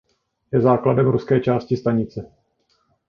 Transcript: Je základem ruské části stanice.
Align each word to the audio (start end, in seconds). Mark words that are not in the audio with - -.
Je 0.53 0.61
základem 0.61 1.09
ruské 1.09 1.39
části 1.39 1.77
stanice. 1.77 2.31